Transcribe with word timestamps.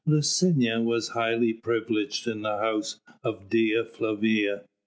Licinia 0.07 0.83
was 0.83 1.09
highly 1.09 1.53
privileged 1.53 2.25
in 2.27 2.41
the 2.41 2.57
house 2.57 2.99
of 3.23 3.49
Dea 3.51 3.83
Flavia. 3.83 4.63